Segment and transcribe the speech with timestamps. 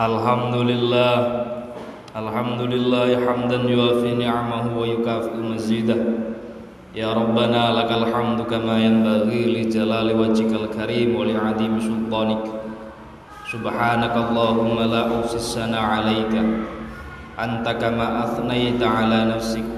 [0.00, 1.44] Alhamdulillah.
[2.16, 6.00] Alhamdulillah hamdan yuafi ni'amahu wa yukafi'u mazidah.
[6.96, 12.40] Ya Rabbana lakal hamdu kama yanbaghi li jalali wajhikal karim wa li 'azimi sultanik.
[13.44, 16.48] Subhanaka Allahumma la usis sana 'alaika
[17.36, 19.68] anta kama athnayta 'ala nafsik.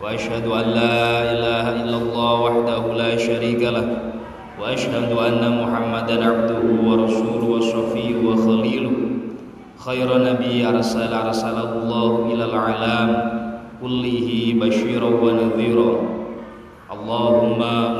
[0.00, 3.76] Wa ashhadu an la illallah wahdahu la sharika
[4.56, 6.64] wa ashhadu anna Muhammadan 'abduhu
[9.83, 13.09] خير نبي أرسل أرسله الله إلى العالم
[13.81, 14.27] كله
[14.61, 15.91] بشيرا ونذيرا
[16.93, 17.59] اللهم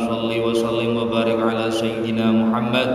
[0.09, 2.89] صل وسلم وبارك على سيدنا محمد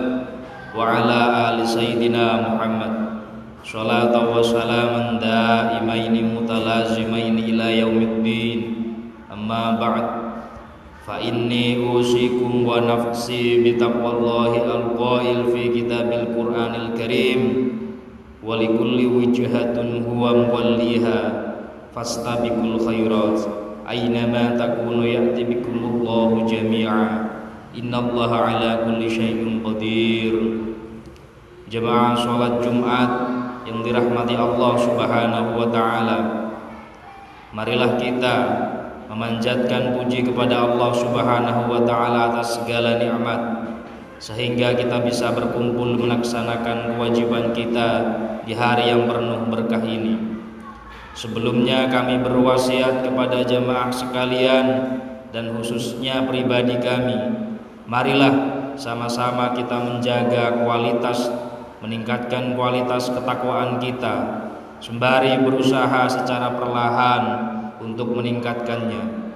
[0.77, 1.19] وعلى
[1.49, 2.93] آل سيدنا محمد
[3.65, 8.59] صلاة وسلاما دائمين متلازمين إلى يوم الدين
[9.33, 10.07] أما بعد
[11.07, 17.41] فإني أوصيكم ونفسي بتقوى الله القائل في كتاب القرآن الكريم
[18.44, 21.20] walikulli wijhatun huwa muwalliha
[21.92, 23.40] fastabiqul khairat.
[23.90, 27.26] Aynama takunu ya'ti bikumullahu jami'a.
[27.74, 30.36] Innallaha ala kulli syai'in qadir.
[31.70, 33.12] Jemaah salat Jumat
[33.70, 36.18] yang dirahmati Allah Subhanahu wa taala
[37.54, 38.36] marilah kita
[39.10, 43.42] memanjatkan puji kepada Allah Subhanahu wa taala atas segala nikmat
[44.20, 47.90] sehingga kita bisa berkumpul melaksanakan kewajiban kita
[48.44, 50.20] di hari yang penuh berkah ini.
[51.16, 54.68] Sebelumnya kami berwasiat kepada jemaah sekalian
[55.32, 57.18] dan khususnya pribadi kami,
[57.88, 61.28] marilah sama-sama kita menjaga kualitas
[61.80, 64.16] meningkatkan kualitas ketakwaan kita
[64.84, 67.24] sembari berusaha secara perlahan
[67.80, 69.29] untuk meningkatkannya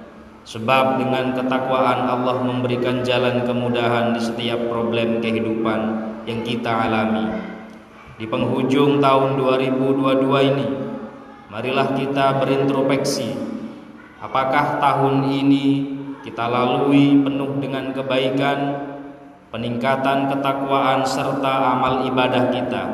[0.44, 5.80] Sebab dengan ketakwaan Allah memberikan jalan kemudahan di setiap problem kehidupan
[6.28, 7.32] yang kita alami.
[8.20, 10.68] Di penghujung tahun 2022 ini,
[11.48, 13.32] marilah kita berintrospeksi.
[14.20, 15.66] Apakah tahun ini
[16.20, 18.58] kita lalui penuh dengan kebaikan,
[19.48, 22.84] peningkatan ketakwaan serta amal ibadah kita?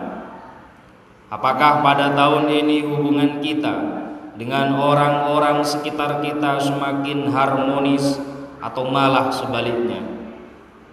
[1.34, 4.00] Apakah pada tahun ini hubungan kita
[4.41, 8.17] dengan orang-orang sekitar kita semakin harmonis
[8.65, 10.01] atau malah sebaliknya.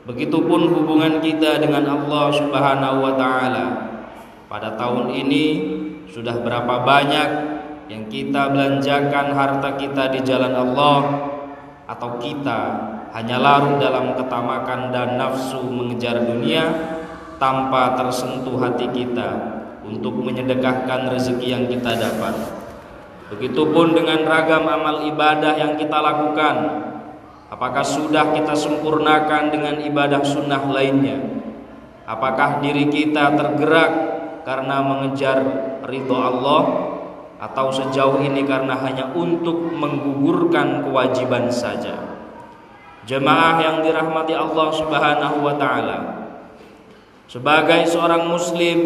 [0.03, 3.65] Begitupun hubungan kita dengan Allah Subhanahu wa taala.
[4.51, 5.45] Pada tahun ini
[6.11, 7.29] sudah berapa banyak
[7.87, 10.99] yang kita belanjakan harta kita di jalan Allah
[11.87, 12.59] atau kita
[13.15, 16.67] hanya larut dalam ketamakan dan nafsu mengejar dunia
[17.39, 19.55] tanpa tersentuh hati kita
[19.87, 22.56] untuk menyedekahkan rezeki yang kita dapat.
[23.27, 26.55] Begitupun dengan ragam amal ibadah yang kita lakukan
[27.47, 31.19] Apakah sudah kita sempurnakan dengan ibadah sunnah lainnya?
[32.07, 33.91] Apakah diri kita tergerak
[34.47, 35.37] karena mengejar
[35.83, 36.63] ridho Allah
[37.43, 41.99] Atau sejauh ini karena hanya untuk menggugurkan kewajiban saja?
[43.07, 45.97] Jemaah yang dirahmati Allah subhanahu wa ta'ala
[47.27, 48.79] Sebagai seorang muslim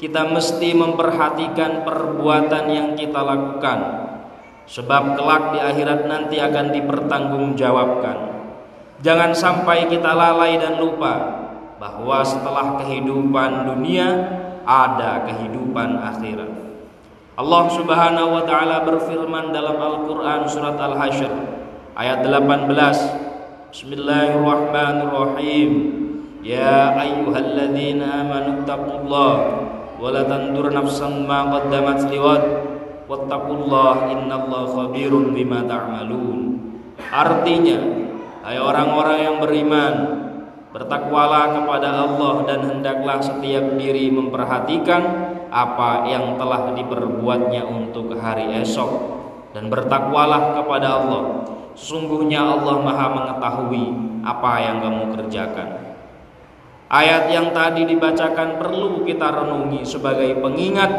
[0.00, 4.08] kita mesti memperhatikan perbuatan yang kita lakukan.
[4.64, 8.16] Sebab kelak di akhirat nanti akan dipertanggungjawabkan.
[9.04, 11.44] Jangan sampai kita lalai dan lupa
[11.76, 14.08] bahwa setelah kehidupan dunia
[14.64, 16.48] ada kehidupan akhirat.
[17.36, 21.32] Allah Subhanahu wa taala berfirman dalam Al-Qur'an surat Al-Hasyr
[21.96, 25.70] ayat 18 Bismillahirrahmanirrahim.
[26.40, 29.69] Ya ayyuhalladzina amanu taqullaha
[30.00, 32.42] wala tandur nafsan ma qaddamat liwat
[33.04, 36.56] wattaqullah innallaha khabirun bima ta'malun.
[37.12, 37.78] Artinya
[38.40, 39.94] hai orang-orang yang beriman
[40.72, 45.02] bertakwalah kepada Allah dan hendaklah setiap diri memperhatikan
[45.52, 49.20] apa yang telah diperbuatnya untuk hari esok
[49.52, 51.22] dan bertakwalah kepada Allah.
[51.76, 53.84] Sungguhnya Allah Maha mengetahui
[54.24, 55.89] apa yang kamu kerjakan
[56.90, 60.90] Ayat yang tadi dibacakan perlu kita renungi sebagai pengingat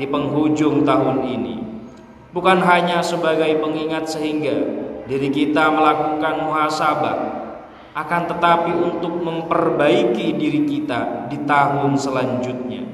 [0.00, 1.56] di penghujung tahun ini.
[2.32, 4.56] Bukan hanya sebagai pengingat sehingga
[5.04, 7.18] diri kita melakukan muhasabah,
[7.92, 12.88] akan tetapi untuk memperbaiki diri kita di tahun selanjutnya.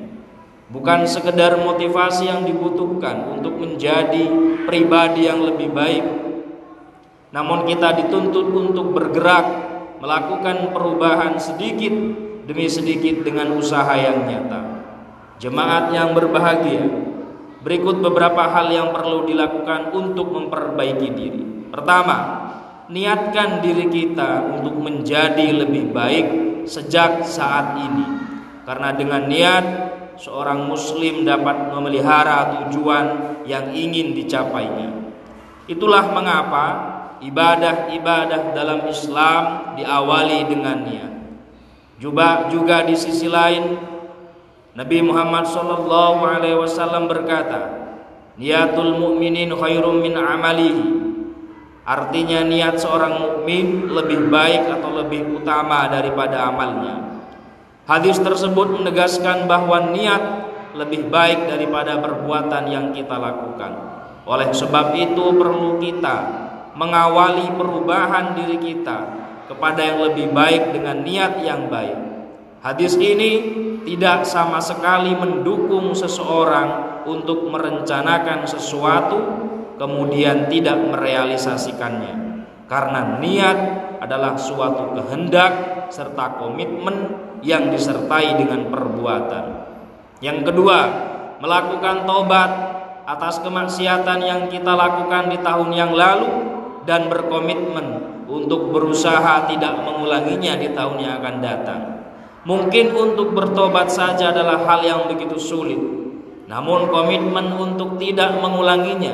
[0.74, 4.26] Bukan sekedar motivasi yang dibutuhkan untuk menjadi
[4.66, 6.02] pribadi yang lebih baik,
[7.30, 9.46] namun kita dituntut untuk bergerak
[10.02, 11.94] melakukan perubahan sedikit
[12.50, 14.82] demi sedikit dengan usaha yang nyata.
[15.38, 16.82] Jemaat yang berbahagia,
[17.62, 21.42] berikut beberapa hal yang perlu dilakukan untuk memperbaiki diri.
[21.70, 22.50] Pertama,
[22.90, 26.26] niatkan diri kita untuk menjadi lebih baik
[26.66, 28.18] sejak saat ini.
[28.66, 29.64] Karena dengan niat
[30.18, 34.90] seorang muslim dapat memelihara tujuan yang ingin dicapainya.
[35.70, 36.66] Itulah mengapa
[37.22, 39.42] ibadah-ibadah dalam Islam
[39.78, 41.19] diawali dengan niat.
[42.00, 43.76] Juga juga di sisi lain
[44.72, 47.92] Nabi Muhammad sallallahu alaihi wasallam berkata,
[48.40, 51.12] "Niatul mu'minin khairum min amalihi."
[51.84, 57.20] Artinya niat seorang mukmin lebih baik atau lebih utama daripada amalnya.
[57.84, 60.22] Hadis tersebut menegaskan bahwa niat
[60.72, 63.72] lebih baik daripada perbuatan yang kita lakukan.
[64.24, 66.16] Oleh sebab itu perlu kita
[66.78, 69.20] mengawali perubahan diri kita
[69.50, 71.98] kepada yang lebih baik dengan niat yang baik.
[72.62, 73.30] Hadis ini
[73.82, 79.18] tidak sama sekali mendukung seseorang untuk merencanakan sesuatu
[79.74, 82.46] kemudian tidak merealisasikannya.
[82.70, 83.58] Karena niat
[83.98, 85.52] adalah suatu kehendak
[85.90, 89.44] serta komitmen yang disertai dengan perbuatan.
[90.22, 90.78] Yang kedua,
[91.42, 92.50] melakukan tobat
[93.08, 96.28] atas kemaksiatan yang kita lakukan di tahun yang lalu
[96.86, 97.99] dan berkomitmen
[98.30, 101.82] untuk berusaha tidak mengulanginya di tahun yang akan datang.
[102.46, 105.82] Mungkin untuk bertobat saja adalah hal yang begitu sulit.
[106.46, 109.12] Namun komitmen untuk tidak mengulanginya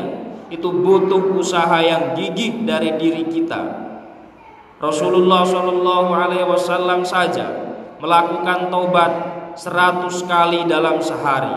[0.53, 3.87] itu butuh usaha yang gigih dari diri kita.
[4.77, 7.49] Rasulullah Shallallahu alaihi wasallam saja
[7.97, 9.13] melakukan taubat
[9.57, 11.57] seratus kali dalam sehari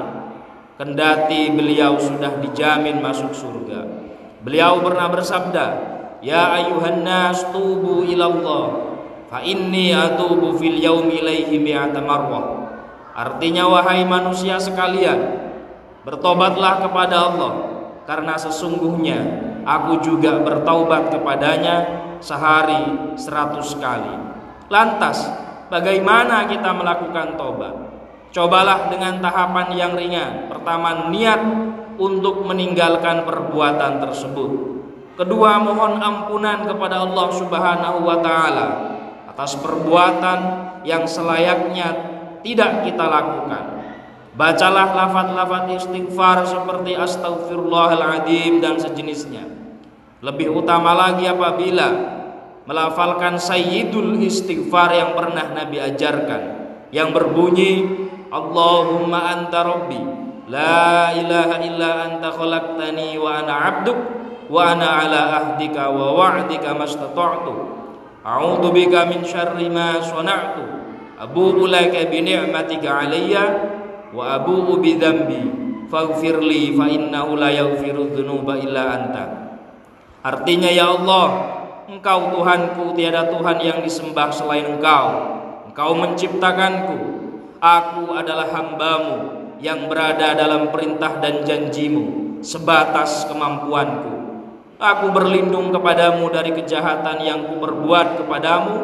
[0.80, 3.84] kendati beliau sudah dijamin masuk surga
[4.40, 5.66] beliau pernah bersabda
[6.20, 8.96] ya ayuhan nas tubu ilallah
[9.28, 12.72] fa inni atubu fil yaumi ilaihi mi'ata marwah
[13.14, 15.52] artinya wahai manusia sekalian
[16.04, 17.54] bertobatlah kepada Allah
[18.08, 19.20] karena sesungguhnya
[19.68, 21.76] aku juga bertaubat kepadanya
[22.20, 24.16] sehari seratus kali
[24.70, 27.76] lantas bagaimana kita melakukan tobat.
[28.30, 30.50] Cobalah dengan tahapan yang ringan.
[30.54, 31.42] Pertama, niat
[31.98, 34.79] untuk meninggalkan perbuatan tersebut.
[35.20, 38.68] Kedua, mohon ampunan kepada Allah Subhanahu wa taala
[39.28, 40.40] atas perbuatan
[40.88, 41.92] yang selayaknya
[42.40, 43.84] tidak kita lakukan.
[44.40, 49.44] Bacalah lafaz-lafaz istighfar seperti astaghfirullahaladzim dan sejenisnya.
[50.24, 52.16] Lebih utama lagi apabila
[52.64, 56.42] melafalkan sayyidul istighfar yang pernah Nabi ajarkan
[56.96, 60.00] yang berbunyi Allahumma anta rabbi
[60.48, 64.00] la ilaha illa anta khalaqtani wa ana 'abduk
[64.50, 67.54] wa ana 'ala ahdika wa wa'dika mastata'tu
[68.26, 70.66] a'udzu bika min syarri ma sana'tu
[71.22, 73.46] abu'u laka bi ni'matika 'alayya
[74.10, 75.42] wa abu'u bi dhanbi
[75.88, 79.26] faghfirli fa innahu la yaghfiru dzunuba illa anta
[80.26, 81.60] artinya ya Allah
[81.90, 85.06] Engkau Tuhanku, tiada Tuhan yang disembah selain Engkau.
[85.74, 86.98] Engkau menciptakanku.
[87.58, 89.18] Aku adalah hambamu
[89.58, 94.19] yang berada dalam perintah dan janjimu sebatas kemampuanku.
[94.80, 98.76] Aku berlindung kepadamu dari kejahatan yang kuperbuat kepadamu.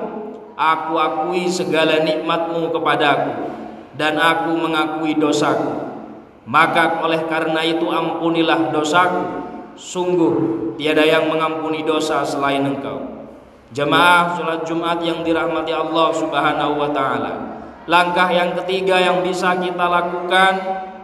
[0.59, 3.47] Aku akui segala nikmatmu kepadaku
[3.95, 5.95] dan aku mengakui dosaku.
[6.45, 9.23] Maka oleh karena itu ampunilah dosaku
[9.75, 10.33] Sungguh
[10.77, 13.01] tiada yang mengampuni dosa selain engkau
[13.73, 17.33] Jemaah sholat Jumat yang dirahmati Allah subhanahu wa ta'ala
[17.89, 20.53] Langkah yang ketiga yang bisa kita lakukan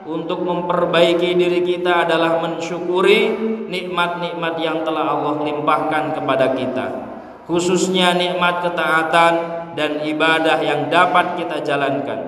[0.01, 3.21] Untuk memperbaiki diri kita adalah mensyukuri
[3.71, 6.87] Nikmat-nikmat yang telah Allah limpahkan kepada kita.
[7.47, 9.33] Khususnya nikmat ketaatan
[9.79, 12.19] dan ibadah yang dapat kita jalankan.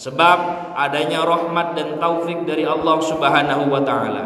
[0.00, 0.38] Sebab
[0.72, 4.24] adanya rahmat dan taufik dari Allah subhanahu wa ta'ala.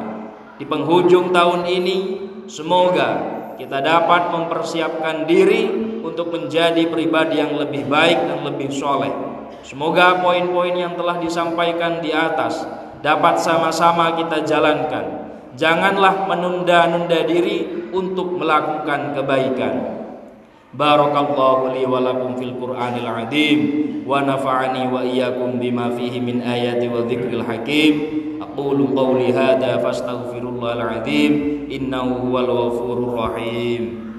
[0.54, 1.98] Di penghujung tahun ini
[2.46, 3.18] semoga
[3.58, 5.66] kita dapat mempersiapkan diri
[6.06, 9.10] untuk menjadi pribadi yang lebih baik dan lebih soleh.
[9.66, 12.62] Semoga poin-poin yang telah disampaikan di atas
[13.02, 15.34] dapat sama-sama kita jalankan.
[15.52, 19.74] Janganlah menunda-nunda diri untuk melakukan kebaikan.
[20.72, 23.58] Barakallahu li wa lakum fil Qur'anil azim
[24.08, 27.92] wa nafa'ani wa iyyakum bima fihi min ayati wa dzikril hakim.
[28.40, 34.11] Aqulu qawli hadza fastaghfirullahal azim innahu huwal ghafurur rahim.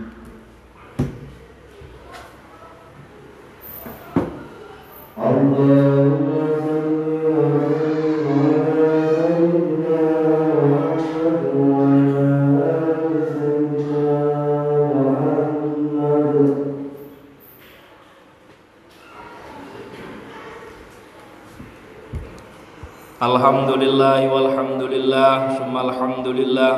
[23.24, 26.74] الحمد لله والحمد لله ثم الحمد لله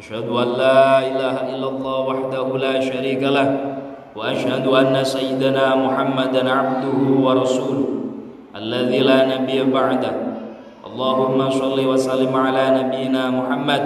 [0.00, 3.48] أشهد أن لا إله إلا الله وحده لا شريك له
[4.16, 7.88] وأشهد أن سيدنا محمدا عبده ورسوله
[8.56, 10.14] الذي لا نبي بعده
[10.88, 13.84] اللهم صل وسلم على نبينا محمد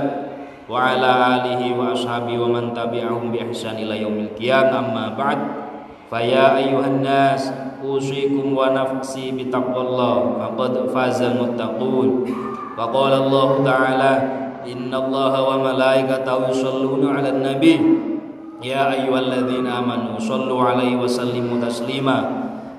[0.70, 5.38] وعلى آله وأصحابه ومن تبعهم بإحسان إلى يوم القيامة أما بعد
[6.10, 7.52] فيا أيها الناس
[7.84, 12.08] أوصيكم ونفسي بتقوى الله فقد فاز المتقون.
[12.78, 14.12] وقال الله تعالى
[14.72, 17.76] إن الله وملائكته يصلون على النبي.
[18.64, 22.18] يا أيها الذين آمنوا صلوا عليه وسلموا تسليما.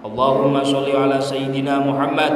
[0.06, 2.34] اللهم صل على سيدنا محمد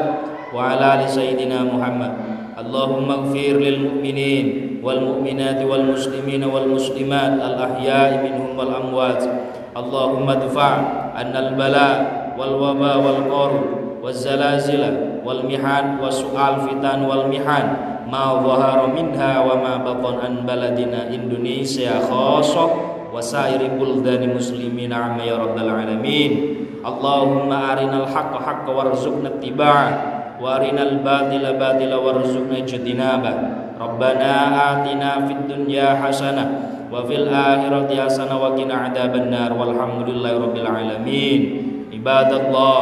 [0.56, 2.14] وعلى آل سيدنا محمد.
[2.60, 4.46] اللهم اغفر للمؤمنين
[4.84, 9.24] والمؤمنات والمسلمين والمسلمات الأحياء منهم والأموات.
[9.78, 10.72] اللهم ادفع
[11.16, 11.96] عنا البلاء
[12.40, 13.54] والوباء والقر
[14.04, 14.84] والزلازل
[15.26, 17.66] والمحن وسؤال فتن والمحن
[18.12, 22.66] ما ظهر منها وما بطن عن بلدنا إندونيسيا خاصة
[23.14, 26.32] وسائر بلدان المسلمين عما يا رب العالمين.
[26.86, 29.90] اللهم أرنا الحق حق وارزقنا اتباعه
[30.42, 33.34] وأرنا الباطل باطلا وارزقنا اجتنابه.
[33.80, 34.32] ربنا
[34.72, 36.46] آتنا في الدنيا حسنة
[36.94, 41.40] وفي الآخرة حسنة وقنا عذاب النار والحمد لله رب العالمين
[41.94, 42.82] عباد الله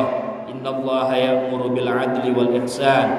[0.51, 3.09] إن الله يأمر بالعدل والإحسان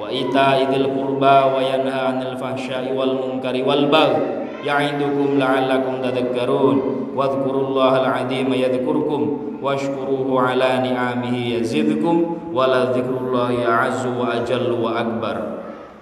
[0.00, 4.16] وإيتاء ذي القربى وينهى عن الفحشاء والمنكر والبغي
[4.64, 6.76] يعظكم لعلكم تذكرون
[7.16, 15.36] واذكروا الله العظيم يذكركم واشكروه على نعمه يزدكم ولذكر الله أعز وأجل وأكبر